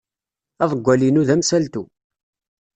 Aḍewwal-inu 0.63 1.23
d 1.27 1.29
amsaltu. 1.33 1.83